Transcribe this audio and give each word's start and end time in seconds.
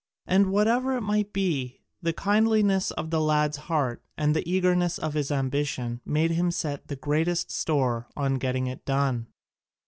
And 0.25 0.51
whatever 0.51 0.97
it 0.97 1.01
might 1.01 1.31
be, 1.31 1.81
the 2.01 2.11
kindliness 2.11 2.89
of 2.89 3.11
the 3.11 3.21
lad's 3.21 3.57
heart 3.69 4.01
and 4.17 4.35
the 4.35 4.51
eagerness 4.51 4.97
of 4.97 5.13
his 5.13 5.29
ambition 5.31 6.01
made 6.05 6.31
him 6.31 6.49
set 6.49 6.87
the 6.87 6.95
greatest 6.95 7.51
store 7.51 8.07
on 8.17 8.39
getting 8.39 8.65
it 8.65 8.83
done. 8.83 9.27